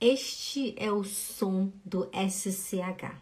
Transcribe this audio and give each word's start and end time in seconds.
Este 0.00 0.74
é 0.76 0.92
o 0.92 1.02
som 1.02 1.72
do 1.84 2.08
SCH. 2.12 3.16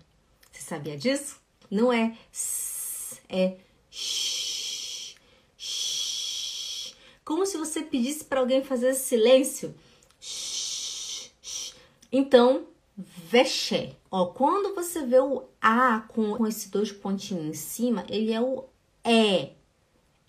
Você 0.52 0.60
sabia 0.60 0.96
disso? 0.96 1.40
Não 1.70 1.90
é 1.90 2.16
s, 2.30 3.20
é 3.30 3.56
sh, 3.90 5.16
sh. 5.56 6.94
Como 7.24 7.46
se 7.46 7.56
você 7.56 7.82
pedisse 7.82 8.24
para 8.24 8.40
alguém 8.40 8.62
fazer 8.62 8.92
silêncio. 8.94 9.74
Sh, 10.20 11.32
sh. 11.40 11.74
Então, 12.12 12.66
veche. 12.96 13.96
Ó, 14.10 14.26
quando 14.26 14.74
você 14.74 15.04
vê 15.04 15.18
o 15.18 15.44
A 15.60 16.00
com, 16.08 16.36
com 16.36 16.46
esses 16.46 16.68
dois 16.68 16.92
pontinhos 16.92 17.46
em 17.46 17.54
cima, 17.54 18.04
ele 18.08 18.32
é 18.32 18.40
o 18.40 18.64
E. 19.02 19.50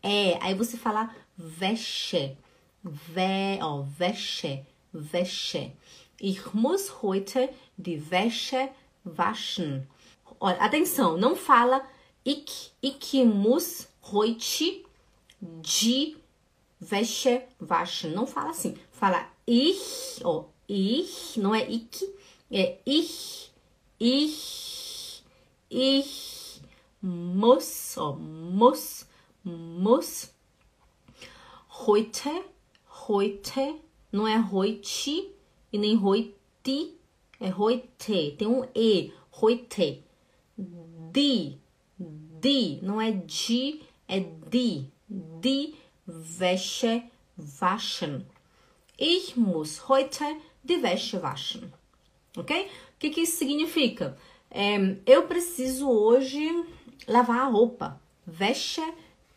É. 0.02 0.38
Aí 0.42 0.54
você 0.54 0.78
fala 0.78 1.14
veche. 1.38 2.38
Ve, 2.82 3.60
ó, 3.62 3.82
veche. 3.82 4.66
Wäsche. 4.94 5.74
Ich 6.20 6.54
muss 6.54 7.02
heute 7.04 7.50
die 7.78 8.10
Wäsche 8.10 8.70
waschen. 9.04 9.88
Olha, 10.40 10.60
atenção, 10.60 11.18
não 11.18 11.36
fala 11.36 11.82
ich, 12.24 12.74
ich 12.82 13.24
muss 13.24 13.88
heute 14.12 14.84
die 15.40 16.18
Wäsche 16.80 17.44
waschen. 17.60 18.14
Não 18.14 18.26
fala 18.26 18.50
assim. 18.50 18.76
Fala 18.92 19.26
ich, 19.46 20.22
ó, 20.24 20.46
ich, 20.68 21.38
não 21.38 21.54
é 21.54 21.70
ich, 21.70 22.04
é 22.52 22.78
ich, 22.84 23.52
ich, 24.00 25.24
ich 25.70 26.62
muss, 27.02 27.96
ó, 27.98 28.14
muss, 28.16 29.06
muss 29.44 30.32
heute, 31.70 32.44
heute 33.08 33.76
não 34.12 34.28
é 34.28 34.38
roiti 34.38 35.37
e 35.72 35.78
nem 35.78 35.96
roiti, 35.96 36.96
é 37.40 37.50
roite. 37.50 38.36
Tem 38.38 38.48
um 38.48 38.66
E, 38.76 39.12
roite. 39.32 40.04
Di, 40.58 41.58
di, 42.00 42.80
não 42.82 43.00
é 43.02 43.12
de, 43.12 43.82
é 44.08 44.20
di. 44.20 44.92
Die 45.10 45.76
Wäsche 46.06 47.04
waschen. 47.38 48.26
Ich 48.98 49.38
muss 49.38 49.88
heute 49.88 50.26
die 50.64 50.82
Wäsche 50.82 51.22
waschen. 51.22 51.72
Ok? 52.36 52.52
O 52.52 53.00
que, 53.00 53.10
que 53.10 53.22
isso 53.22 53.38
significa? 53.38 54.18
É, 54.50 54.98
eu 55.06 55.28
preciso 55.28 55.90
hoje 55.90 56.66
lavar 57.08 57.42
a 57.42 57.48
roupa. 57.48 58.02
Wäsche 58.28 58.82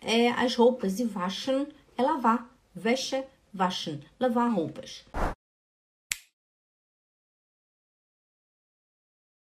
é 0.01 0.31
as 0.31 0.57
roupas 0.57 0.99
e 0.99 1.05
waschen 1.05 1.67
é 1.97 2.03
lavar. 2.03 2.49
Wäsche 2.75 3.25
waschen, 3.55 4.01
lavar 4.19 4.53
roupas. 4.53 5.05